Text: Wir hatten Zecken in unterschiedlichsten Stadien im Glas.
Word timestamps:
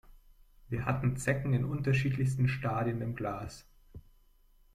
Wir 0.67 0.85
hatten 0.87 1.15
Zecken 1.15 1.53
in 1.53 1.63
unterschiedlichsten 1.63 2.47
Stadien 2.47 3.01
im 3.03 3.15
Glas. 3.15 3.67